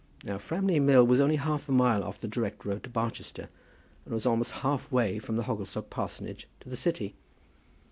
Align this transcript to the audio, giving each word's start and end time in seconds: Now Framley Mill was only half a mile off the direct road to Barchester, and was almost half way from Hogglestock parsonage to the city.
Now 0.23 0.39
Framley 0.39 0.79
Mill 0.79 1.05
was 1.05 1.19
only 1.21 1.35
half 1.35 1.69
a 1.69 1.71
mile 1.71 2.03
off 2.03 2.19
the 2.19 2.27
direct 2.27 2.65
road 2.65 2.81
to 2.85 2.89
Barchester, 2.89 3.49
and 4.03 4.11
was 4.15 4.25
almost 4.25 4.51
half 4.65 4.91
way 4.91 5.19
from 5.19 5.37
Hogglestock 5.37 5.91
parsonage 5.91 6.47
to 6.61 6.69
the 6.69 6.75
city. 6.75 7.13